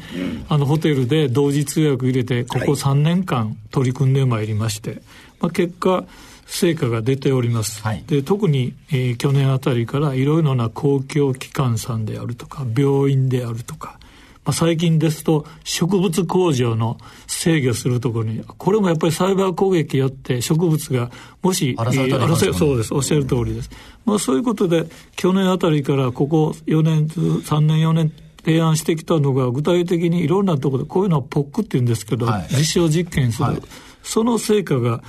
[0.49, 5.03] あの、ホテルで同時通訳入れて、ここ3年間取り組んでまいりまして、
[5.39, 6.05] まあ、結果、
[6.45, 7.81] 成果が出ております。
[7.81, 13.99] はい、で特に、えー、去年あたりからいろいろな公共機関さんであるとか病院であるとか、
[14.45, 21.09] まあ、最近ですと植物工場の制御するところにこれもやっぱりサイバー攻撃やって植物が
[21.41, 22.93] もし争い、そうです。
[22.93, 23.69] おっしゃる通りです、
[24.05, 28.11] まあ、そういうことで去年あたりからここ4年3年4年
[28.45, 33.61] 提案してきたのが具体的にいろんなところでこういうのは POC って言うんですけど、はい、実証実験する、はい、
[34.03, 35.01] その成果が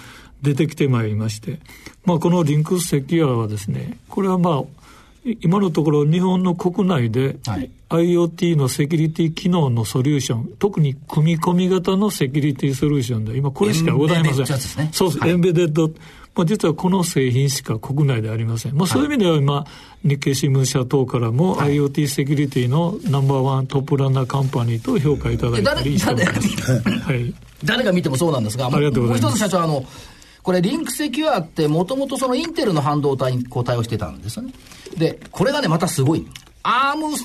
[0.43, 1.59] 出てきてまいりまして、
[2.05, 4.65] まあ、このリンクスセキュアはですね、これはまあ、
[5.41, 7.37] 今のところ日本の国内で
[7.89, 14.85] IoT のセキュリティ機能のソリューション、特に組み込み型のセキュリティソリューションで今これしかございません。
[14.85, 15.91] ね、そうです、はい、 embedded。
[16.37, 18.77] まあ、実はこの製品しか国内でありません。
[18.77, 19.67] まあ、そういう意味では今、
[20.05, 26.83] 日経新聞社等からも IoT セキュリティのナンバーワントップランナーカンパニーと評価いただいたりしてます。
[26.83, 29.23] はい、誰が見てもそうなんですが、ありがとうございます。
[29.23, 29.85] もう一つ社長、あの、
[30.47, 34.53] これ、リンクセキュアって、もともとそのインテルの半導体にこう対応してたんですよね。
[34.97, 36.25] で、これがね、またすごい。
[36.63, 37.17] アーム、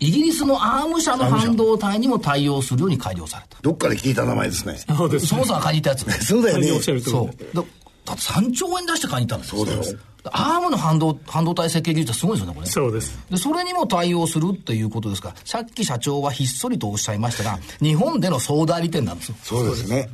[0.00, 3.56] イギリスのアーム社の半導体にも対応するように改良された。
[3.62, 4.78] どっかで聞いた名前ですね。
[4.94, 5.28] そうです、ね。
[5.28, 6.26] そもそも買いに行ったやつ。
[6.26, 7.00] そうだよね。
[7.00, 7.56] そう。
[7.56, 7.62] だ
[8.04, 9.64] だって3兆円出して買いに行ったんですよ。
[9.64, 9.98] そうだよ。
[10.30, 12.66] アームの半導半導体設計技術はすごいですよね、これ。
[12.68, 13.18] そうです。
[13.30, 19.36] で、それにも対応するっていうことですから、さっき社長はひっそりとおっしゃいましたが、日本での総代理店なんですよ。
[19.42, 20.10] そうですね。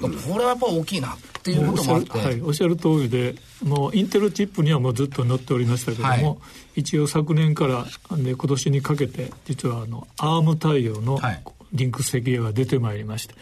[0.00, 0.08] こ
[0.38, 6.18] れはやっぱ大きいなっていうこともあって、はい、おっしゃる通りでもうインテルチップにはもうずっと載っておりましたけども、は
[6.76, 11.18] い、一応昨年からで今年にかけて実はあのアーム対応の
[11.72, 13.34] リンク設計が出てまいりまして、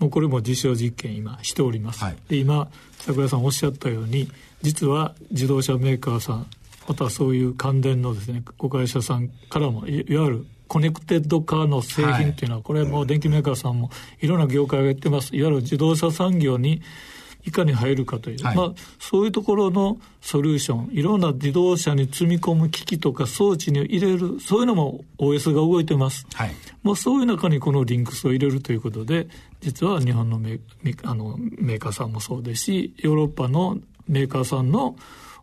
[0.00, 4.28] もうこれも実証実験今しております、はい、で今桜井さんおっしゃったように
[4.62, 6.46] 実は自動車メーカーさん
[6.88, 13.90] またそういう関連のですねご会社さんからもいわゆるコネクテッドカーの製品っていうのは、これも電機メーカーさんも
[14.20, 15.36] いろんな業界が言ってます。
[15.36, 16.82] いわゆる自動車産業に
[17.46, 26.26] いかに入るかという、はい、まあ、そういうところのソリューション、いろんな自動車に積み込む機器とか装置に入れる、そういうのも OS が動いてます。
[26.34, 29.28] はい、まあ、そういう中にこのリンクスを入れるということで、
[29.60, 30.58] 実は日本のメ
[31.02, 33.78] あのメーカーさんもそうですし、ヨーロッパの
[34.08, 34.96] メーカーさんの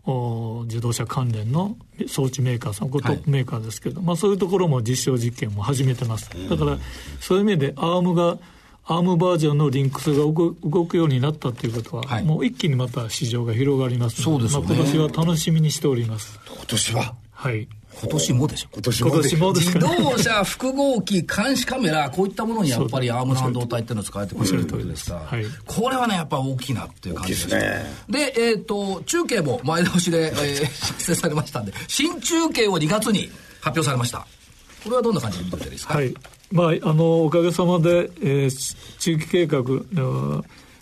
[0.06, 6.30] お自動車関連の装置メーカーさん、これトップメーカーですけど、はい、まあ、そういうところも実証実験も始めてます。
[6.50, 6.80] だから、
[7.20, 8.40] そういう意味で、アームが、
[8.86, 10.54] アームバージョンのリンクスが動
[10.86, 16.40] くようになったということは、はい、もう一気にまた市場が広がりますので、そうですね、まあ、今年は楽しみにしております。
[16.48, 17.16] 今年は？
[17.32, 18.70] はい今年もでしょ？
[18.74, 19.46] 今年もでしょ。
[19.58, 27.84] 自動車、複合機、監視カメラ、こういったものにやっぱりアームの半導体っていうのを使えてくれるというですか、はい、これはね、やっぱ大きいなっていう感じですね。
[28.10, 34.26] で、えっ、ー、と、中継も前倒しで、えー、作成されましたんで、新中継を2月に発表されました。
[34.86, 35.96] これはどんな感じで見てですか？
[35.96, 36.14] はい。
[36.52, 39.62] まあ、あの、おかげさまで、えー、中期計画、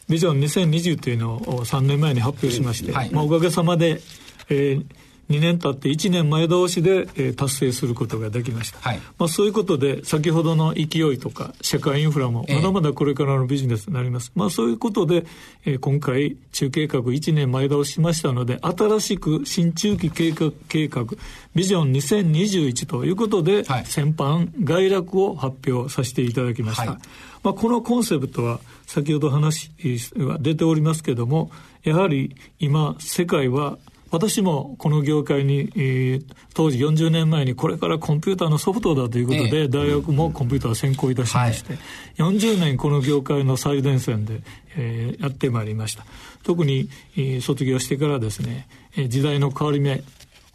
[0.09, 4.01] ビジョン2020というのを3年前に発表しまして、はい、まあ、おかげさまで、
[4.49, 4.85] えー、
[5.29, 15.25] 2年経って1年前倒しで、えー、達成することができました、はい、まあ、そういうことで先ほどの勢いとか社会インフラもまだまだこれからのビジネスになります、えー、まあ、そういうことで、
[15.65, 21.05] えー、今回中計画1年前倒ししましたので新しく新中期計画計画
[21.53, 26.99] ビジョン2021ということで、はい、先般概略を発表させていただきました、はい、
[27.43, 29.71] まあ、このコンセプトは先ほど話
[30.15, 31.51] が出ておりますけれども
[31.83, 33.77] やはり今世界は
[34.11, 41.73] 私もこの業界に、えー、当時40年前にこれからコンピューターのソフトだということで、えー、大学もコンピューターを専攻いたしまして、
[42.17, 42.25] うん。
[42.25, 44.41] はい、40年この業界の最前線で、
[44.75, 46.05] えー、やってまいりました。
[46.43, 50.01] 特に、えー、卒業してからですね、えー、時代の変わり目、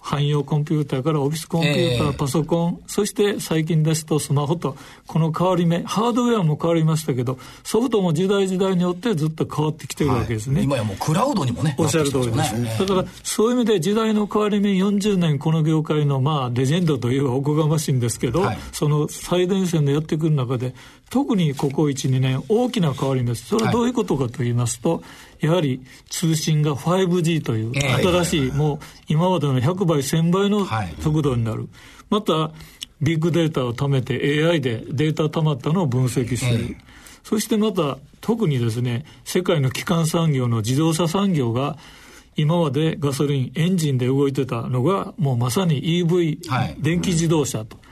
[0.05, 10.57] 汎用コンピューターからオフィスコンピューター、えー、パソコン、そして最近ですとスマホと、この変わり目、ハードウェアも変わりましたけど、ソフトも時代時代によってずっと変わってきてるわけですね。
[10.57, 12.59] はい、今やもうクラウドにもね、おっしゃる通りです。
[12.59, 20.75] ね、だから、そういう意味で時代の変わり目40年、この業界のまあ、レジェンドといえばおこがましいんですけど、はい、その最前線でやってくる中で、
[21.14, 23.46] 特にここ1、2年、大きな変わり目です。
[23.46, 30.66] それはどういうことかと言いますと、はいやはり通信が 5G という新しい、もう今までの100倍、1000倍の
[31.00, 31.68] 速度になる。
[32.11, 32.50] また、
[33.00, 36.77] ビッグデータを貯めて AI でデータ溜まったのを分析する。
[37.22, 41.77] そしてまた、特にですね、世界の基幹産業の自動車産業が、
[42.37, 47.84] 今までガソリン、エンジンで動いてたのが、もうまさに EV、電気自動車と。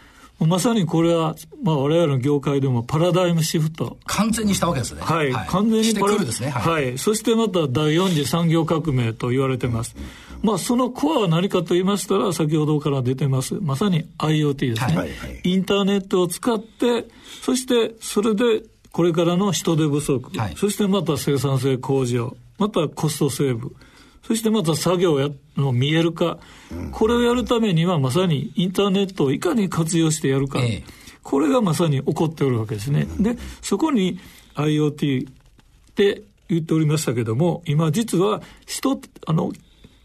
[0.46, 3.98] まさにこれは、まあ、我々の業界でもパラダイムシフト。
[4.06, 5.02] 完全にしたわけですね。
[5.02, 5.32] はい。
[5.32, 6.50] はい、完全にパラね。
[6.50, 6.98] はい、はい。
[6.98, 9.94] そしてまた第四次産業革命と言われてます。
[10.42, 13.54] まあ、そのコアは何かと言いましたら、先ほどから出てます。
[13.60, 14.96] まさに IoT ですね。
[14.96, 15.10] はい、
[15.44, 17.06] インターネットを使って、
[17.42, 23.74] そしてそれでこれからの人手不足、はい、そしてまた生産性向上、またコストセーブ。
[24.22, 26.38] そしてまた作業やの見える化、
[26.70, 30.84] うん、これをやるためにはまさにインターネットをいかに活用してやるか、ええ、
[31.22, 33.02] これがまさに起こっておるわけですね。
[33.02, 34.20] うん、で、そこに
[34.54, 35.32] IoT っ
[35.94, 39.52] て言っておりましたけども、今実は人、あの、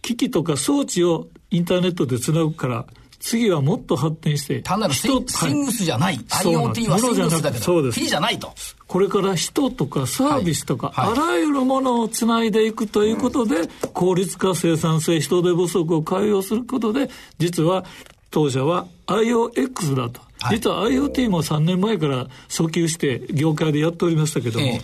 [0.02, 2.86] 機器とか装置をインターネットでつなぐから、
[3.20, 4.62] 次はもっと発展して。
[4.62, 6.18] 単なるシングスじゃない。
[6.18, 8.00] IoT はシングスだけど、そうです。
[8.00, 8.54] T じゃないと。
[8.88, 17.86] これから人とかサービスとか、はいはい、あらゆるものをつないでいくということで、うん、効率化、生産性、人手不足を解消することで、実は
[18.32, 20.22] 当社は IOX だと。
[20.40, 24.80] はい、実は IoT も3年前から訴求して業界でやっておりましたけども、え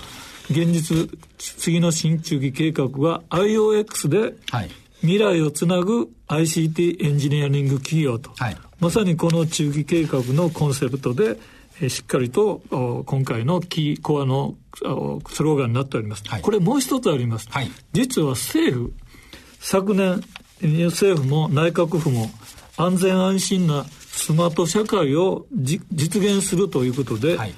[0.50, 4.36] ー、現実、次の新中期計画は IOX で、
[5.04, 11.38] 未来をつなぐ ICT エンジニアリング企業と、はい、まさにこの中期計画のコンセプトで、
[11.82, 12.62] えしっかりと
[13.06, 14.84] 今回のキーコアのス
[15.44, 16.24] ローガンになっております。
[16.28, 17.50] はい、これもう一つあります。
[17.52, 18.94] はい、実は政府、
[19.60, 20.24] 昨年
[20.62, 22.30] 政府も内閣府も
[22.78, 27.54] 安全安心なスマート社会を実現するということで、はい、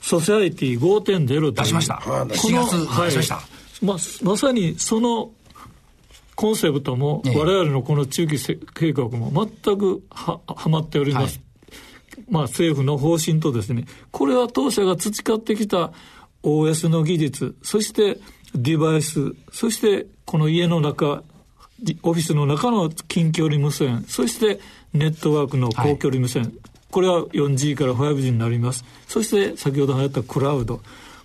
[0.00, 1.62] ソサイティ5.0と。
[1.62, 2.00] 出しました。
[2.04, 2.10] こ
[2.50, 5.32] の、はい、ま、まさにその
[6.34, 8.38] コンセプトも、我々のこの中期
[8.74, 9.30] 計画も
[9.64, 11.40] 全くははまっております。
[12.16, 15.92] はい、まあ、政府の方針とですね、これは当社が培ってきた
[16.42, 18.18] OS の技術、そして
[18.54, 21.22] デバイス、そしてこの家の中、
[22.02, 24.60] オフィスの中の近距離無線、そして
[24.92, 26.52] ネットワークの高距離無線、はい、
[26.90, 28.84] これは 4G から 5G になります。
[29.06, 30.80] そして先ほど流行ったクラウド、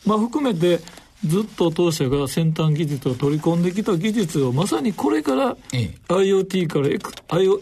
[0.05, 0.79] まあ、含めて
[1.25, 5.57] ずっと当社が先端技術を取り込んできた技術をまさにこれから
[6.07, 6.89] IoT から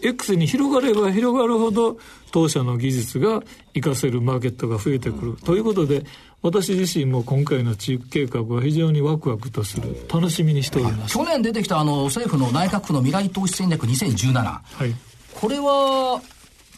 [0.02, 1.96] X に広がれば広がるほど
[2.32, 3.42] 当社の技術が
[3.74, 5.36] 活かせるマーケットが増えてくる。
[5.42, 6.04] ということで、
[6.42, 11.14] 私自身も今回の地域計画は非常にワクワクとする、楽しみにしております。
[11.14, 14.42] 去年出てきたあの政府の内閣府の未来投資戦略2017。
[14.42, 14.94] はい。
[15.34, 16.20] これは、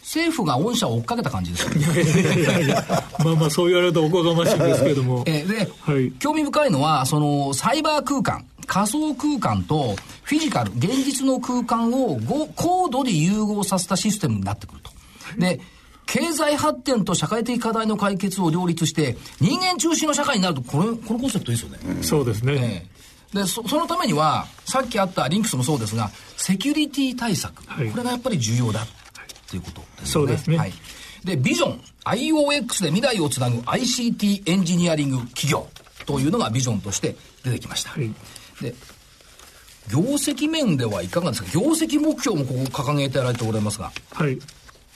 [0.09, 2.85] 政府が御社を追っかけた感じですいやいやいや
[3.23, 5.23] まあまあそう言われるとおこがましいんですけれども。
[5.29, 12.19] えで、はい、興味深いのは、その、サイバー空間、仮想空間とフィジカル、現実の空間を
[12.57, 14.91] 高度で融合させたシステムになってくると。
[15.37, 15.61] で、
[16.07, 21.79] 経済発展と社会的課題の解決を両立して、人間中心の社会になると、これ、このコンセプトいいですよね。
[21.99, 22.87] うん、そうですね。
[23.33, 28.87] えー、でそ、そのためには、さっきあったリンクスもそうですが、セキュリティ対策、はい、これがやっぱり重要だ
[29.51, 30.07] ということですね。
[30.07, 30.57] そうですね。
[30.59, 30.73] はい。
[31.25, 35.67] で、ビジョン、IOX で未来をつなぐ ICT エンジニアリング企業
[36.07, 37.91] というのがビジョンとして出てきました。
[37.91, 38.09] はい、
[38.61, 38.75] で、
[39.91, 41.51] 業績面ではいかがですか？
[41.53, 43.91] 業績目標もここ掲げてやられておられますが。
[44.13, 44.39] はい。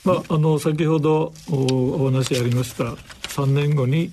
[0.05, 4.11] まあ、あの先ほどお話ありました3年後に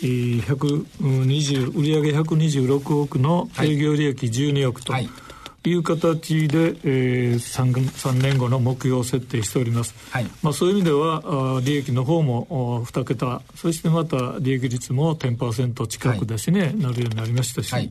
[0.00, 5.06] 120売上126億の営業利益12億とい
[5.74, 13.42] う形で、えー、3, 3年後の目標を設定しております、はい、まあ、そういう意味では利益の方も2桁。
[13.54, 17.90] そしてまた利益率も10%近くですね、はい、なるようになりましたし、はい、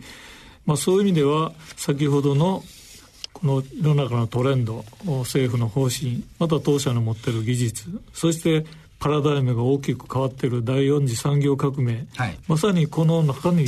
[0.66, 2.64] まあ、そういう意味では先ほどの
[3.34, 8.66] この世の中のトレンド政府の方針また当社の持っている技術そして
[9.00, 13.68] パラダイムが大きく変わっている第四次産業革命、はい、まさにこの中に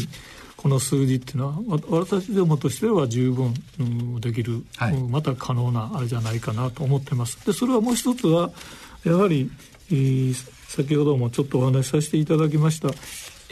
[0.61, 7.37] この数字っていうのは私どもとしては十分、うん、できる、はい、また可能なあれじゃないかなと思ってます。
[7.45, 8.51] でそれはもう一つは
[9.05, 9.49] やはり、
[9.89, 10.33] えー、
[10.67, 12.89] 先ほどもちょっとお話しさせていただきました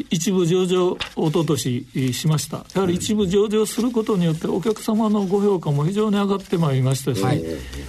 [0.10, 2.66] 一部上場おととししました。
[2.76, 7.42] やはり一部上場することによってお客様のご評価も非常に上がってまいりましたし、はい、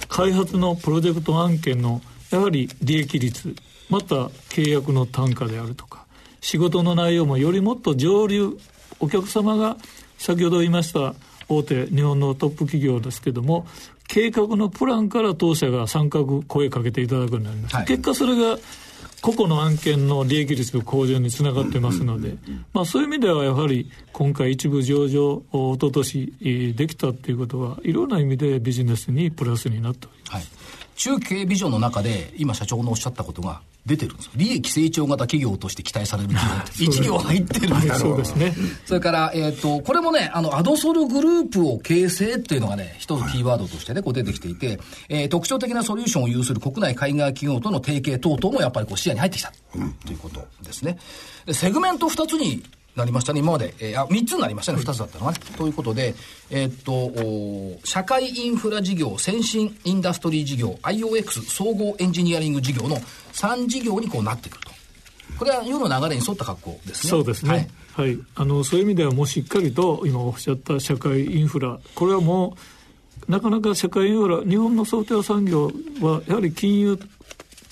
[0.07, 2.01] 開発のプロジェクト案件の
[2.31, 3.53] やはり利益率
[3.89, 4.15] また
[4.49, 6.05] 契約の単価であるとか
[6.39, 8.57] 仕事の内容もよりもっと上流
[8.99, 9.77] お客様が
[10.17, 11.15] 先ほど言いました
[11.47, 13.65] 大手日本のトップ企業ですけども
[14.07, 18.57] 計画のプランから当社が参画声かけていただくようになります、はい、結果それが
[19.21, 22.35] 個々の案件の利益率の向上につながってますので、
[22.73, 30.31] まあ、そういう意味ではやはり今回一部上場おととしできたっていうことはいろんな意味でビジネスにプラスになっております。
[30.33, 34.31] はい中経ビジョンの中で、今社長のおっしゃったことが出てるんですよ。
[34.35, 37.95] 利益成長型企業として期待される企業って 一行入ってるんですよ。
[37.95, 38.53] そうですね。
[38.85, 50.97] それから、えっ、ー、と、これもね、あの、アドソルグループを形成っていうのがね、一つキーワードとしてね、こう出てきていて、えー、特徴的なソリューションを有する国内海外企業との提携等々もやっぱりこう視野に入ってきた、うん、ということですね。
[51.53, 52.61] セグメント二つに
[52.95, 53.39] なりましたね。
[53.39, 54.79] 今まで、えー、あ、3つになりましたね。
[54.79, 55.39] 2つだったのがね。
[55.57, 56.15] ということで、
[56.49, 62.97] えー、っと、社会インフラ事業、先進インダストリー事業、IOX 総合エンジニアリング事業の
[63.33, 64.71] 3事業にこうなってくると。
[65.37, 67.09] これは世の流れに沿った格好ですね。
[67.09, 67.51] そうですね。
[67.51, 67.69] はい。
[68.07, 72.55] はい、あの、そういう意味ではもうしっかりと今おっしゃった社会インフラ、これはも
[73.27, 75.71] う、なかなか社会インフラ、日本のソフトウェア産業
[76.01, 76.99] はやはり金融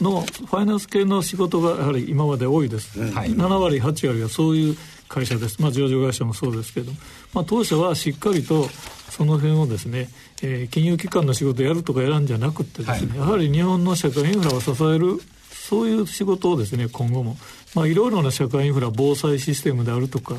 [0.01, 2.99] のファイナンス系の仕事がやはり今まで多いです。
[3.11, 4.77] はい、7割、8割はそういう
[5.07, 6.91] 会社です、まあ、上場会社もそうですけど、
[7.33, 8.67] まあ、当社はしっかりと
[9.09, 10.09] その辺をですね、
[10.43, 15.19] えー、金融機関の仕事をやるとかやらんじゃなくてですね、はい、やはり日本の社会インフラを支える
[15.51, 17.35] そういう仕事をですね今後も、
[17.75, 20.35] まあ、いろいろな社会インフラ防災システムであるとか、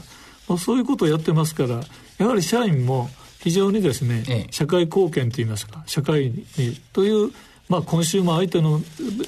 [0.48, 1.81] まあ、そういうことをやってますから
[2.18, 6.44] やはり社員も非常にですね、ええ、社会貢献といいますか社会に
[6.92, 7.33] という
[7.68, 8.81] まあ、コンシューマー相手の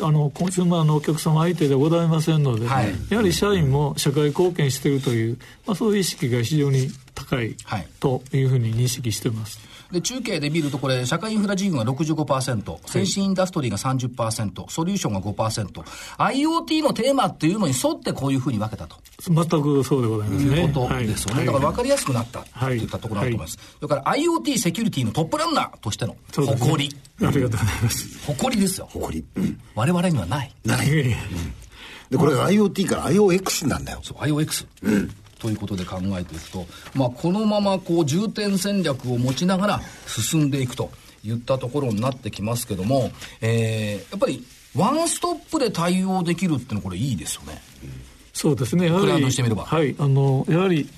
[0.06, 7.54] あのコンシューマーのお客様相手でございませんので、はい、やはり社員も社会貢献しているという、まあ、そういう意識が非常に高い
[8.00, 9.69] というふうに認識しています。
[9.92, 15.82] で、中継で見るとこれ、社会インフラ事業が65%、先進インダストリーが30%、ソリューションが5%、
[16.18, 18.96] IoT のテーマっていうのに沿ってこういうふうに分けたと。
[19.20, 20.62] 全くそうでございますね。
[20.62, 21.38] いうことですよね。
[21.38, 23.56] はい、だから分かりやすくなったといったところだと思います。
[23.56, 26.94] はい、それから IoT セキュリティのトップランナーとしての誇り。
[27.18, 28.26] ね、ありがとうございます。
[28.26, 28.88] 誇りですよ。
[28.90, 29.24] 誇り。
[29.36, 30.52] うん、我々にはない。
[30.64, 30.88] ない。
[30.88, 31.16] で、
[32.16, 34.00] これ IoT から IOX なんだよ。
[34.02, 34.66] そう、IOX。
[34.82, 40.90] うんということで考えていくと、まあ、このままこう重点戦略を持ちながら進んでいくと
[41.24, 44.44] いったところになってきますけども、えー、やっぱり
[44.76, 47.60] ワンストップで対応できるっていうのはこれいいですよね。
[48.32, 48.86] そうですね。
[48.86, 50.88] やはり、はい、あの、やはり、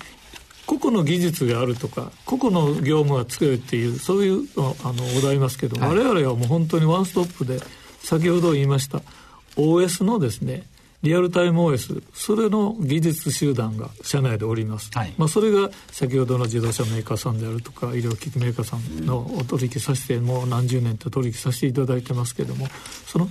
[0.65, 7.59] 個々の技術があるとか、個々の業務が強いっていう、そういうあのお題ますけど、はい、我々はもう本当にワンストップで、
[8.01, 9.01] 先ほど言いました、
[9.57, 10.63] OS のですね、
[11.03, 22.67] リアルタイム OS それの技術集団が社内でおります、はい、まあ、それが先ほどの自動車メーカーさんであるとか医療機器メーカーさんのお取引させてもう何十年と取引させていただいてますけども
[23.05, 23.27] その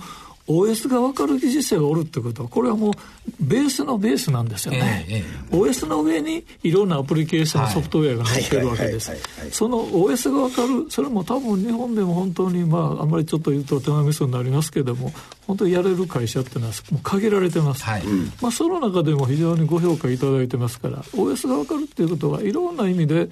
[0.47, 2.93] OS が分かる技術者がおるってことは、これはもう
[3.39, 5.05] ベースのベースなんですよね。
[5.09, 9.11] えー、OS の上にいろんなアプリケーション、ソフトウェアが載ってるわけです。
[9.51, 15.13] その OS が分かる、それも多分日本でも本当に、まあ、あんまりちょっと言うと手前味噌になりますけども、
[15.47, 17.83] 本当にやれる会社っていうのはもう限られてます。
[17.85, 18.03] はい、
[18.41, 23.29] まあ、その中でも非常にご評価いただいてますから、OS が分かるっていうことは、いろんな意味で、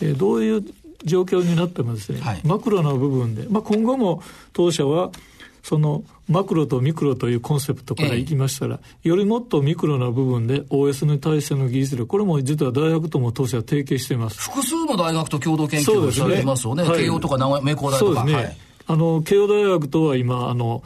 [0.00, 0.64] えー、どういう
[1.04, 5.10] 状況になってもですね、はい、マクロな部分で、まあ、今後も当社は
[5.62, 14.40] そのマクロとミクロというコンセプトからいきましたら、ええ、よりもっとミクロな部分で OS に対しての技術力、これも実は大学とも当社は提携しています。
[14.40, 16.82] 複数の大学と共同研究をされてますよね。
[16.82, 18.24] ねはい、慶応とか名古屋名工大とか。
[18.24, 18.56] ね、はい、
[18.86, 20.82] あの、慶応大学とは今、あの、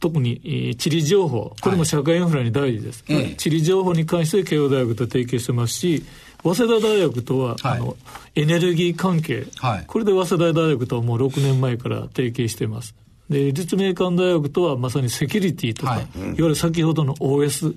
[0.00, 3.04] 特に地理情報、これも社会インフラに大事です。
[3.08, 6.04] はい、地理情報に関して慶応大学と提携してますし、
[6.42, 7.96] 早稲田大学とは、はい、あの
[8.34, 12.94] エネルギー関係、はい、これで早稲田大学とはもう6年前から提携しています。
[13.30, 17.74] で立命館大学とはまさにセキュリティとか、はい、いわゆる先ほどの OS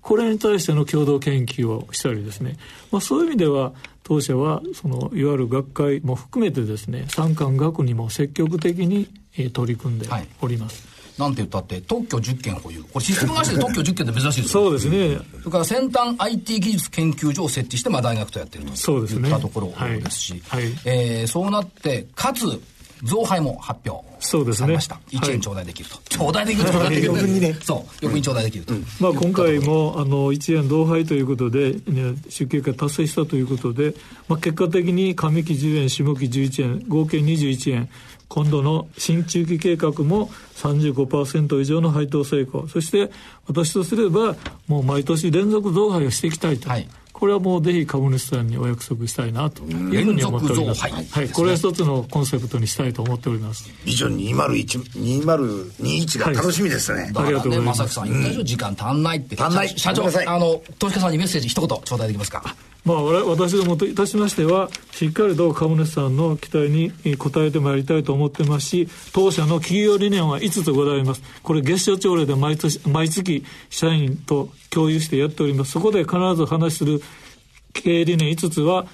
[0.00, 2.56] これに対しての共同研究をしたりですね、
[2.90, 3.72] まあ、そういう意味では
[4.02, 10.08] 当社はそのいわゆる学会も含めてですね産官学にも積極的に、えー、取り組んで
[10.40, 10.82] おります。
[10.82, 12.82] はいなんて言ったって特許10件保有。
[12.84, 15.18] これシステム会社で特許10件って珍しいですよそうですね。
[15.40, 18.74] それから先端 IT 技術研究所を設置して、まあ、大学とやってると。
[18.74, 19.28] そうですね。
[19.28, 20.62] いったところですし、はい。
[20.62, 22.46] はい、えー、そうなってかつ
[23.02, 24.74] 増配も発表そうですね。
[24.74, 25.96] 1円頂戴できると。
[26.08, 26.78] 頂戴できると。
[26.78, 27.56] 余分にね。
[27.64, 27.78] そう。
[28.02, 28.74] 余分に頂戴できると。
[29.00, 33.94] まあ今回も、あの、1円同配ということで、ね、出経が達成したということで、
[34.28, 37.88] まあ結果的に上期10円、下期11円、合計21円、
[38.28, 42.68] 今度の新中期計画も35%以上の配当成功。
[42.68, 43.10] そして
[43.46, 44.36] 私とすれば、
[44.68, 46.68] もう毎年連続増配をしていきたいと。
[46.68, 46.88] はい
[47.20, 50.80] これはもうぜひ株主さんにお約束したいなというふうに思っております。
[50.80, 53.70] はい、これは一つのコンセプトにしたいと思っております。
[53.84, 54.80] ビジョン2021、
[55.76, 57.12] 2021が楽しみですね。
[57.14, 57.88] はい、ありがとうございます。
[57.88, 59.36] さん、言った時間足んないって。
[59.38, 59.68] 足んない。
[59.68, 62.56] 社長、あの、投資家さんにメッセージ一言頂戴できますか？
[62.82, 71.22] まあ、私どもといたしましては、しっかりと株主さんの期待に応えてまいりたいと思ってますし、当社の企業理念は5つございます。
[71.42, 75.72] これ、月謝朝礼で毎年、毎月、社員と共有してやっております。
[75.72, 77.02] そこで必ず話する
[77.72, 78.86] 経営理念5つは、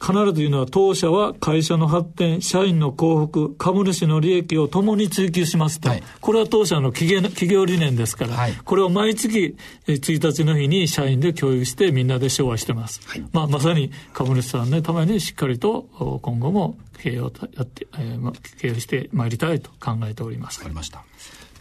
[0.00, 5.88] 必ず言うのは当社は会社の発展、社員の幸福、株主の利益を共に追求しますと。
[5.88, 9.56] はい、これは当社の企業企業理念ですから、はい、これを毎月
[9.86, 13.00] 1日の日に社員で共有してみんなで昭和してます。
[13.06, 15.88] はい、まあ、まさに株主さんのためにしっかりと
[16.22, 20.58] 今後も経営をやって、えー、経営してまいりたいと考えております。
[20.60, 21.04] わかりました。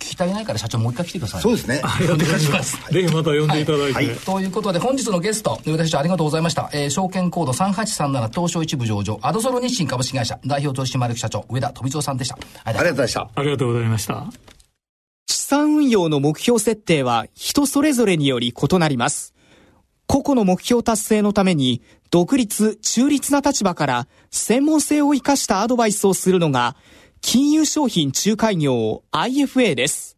[0.08, 1.42] 聞き足りないから社長もう一回来てください。
[1.42, 1.82] そうですね。
[1.84, 2.78] お願いします。
[2.92, 3.94] ぜひまた呼んでいただいて。
[3.94, 6.70] はいはい、ということで本日のゲスト、上田社長ありがとうございました。
[6.74, 12.38] えー、証券コード3837東証一部上場、アドソロ日清株式会社代表取締役社長、上田富蔵さんでした。
[12.64, 13.30] ありがとうございました。
[13.36, 14.26] ありがとうございました。
[15.30, 19.34] 資産運用の目標設定は人それぞれにより異なります。
[20.08, 21.82] 個々の目標達成のために
[22.12, 26.78] 独立、中立な立場から専門性を生かしたアドバイスをするのが
[27.22, 30.18] 金融商品仲介業 IFA です。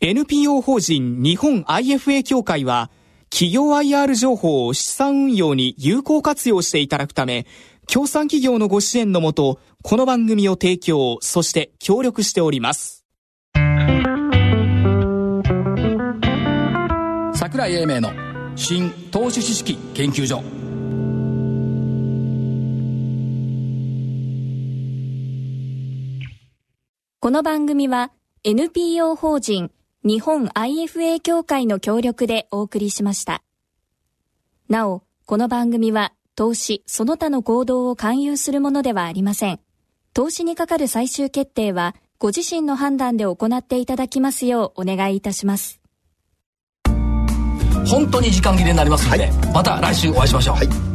[0.00, 2.90] NPO 法人日本 IFA 協会は、
[3.30, 7.46] 企業 IR 情報を資産運用に有効活用していただくため、
[7.86, 13.04] 協賛企業のご支援のもと、この番組を提供、そして協力しております。
[17.34, 18.10] 桜井英明の
[18.54, 20.42] 新投資知識研究所。
[27.22, 28.10] この番組は
[28.42, 29.70] NPO 法人
[30.02, 33.44] 日本 IFA 協会の協力でお送りしました。
[34.68, 39.60] なお、この番組は投資その他の行動を勧誘するものではありません。
[40.14, 45.80] 投資にかかる最終決定はご自身の判断で行っていただきますようお願いいたします。
[47.86, 50.56] 本当に時間切れになりますので、はい、また来週お会いしましょう。
[50.56, 50.91] はい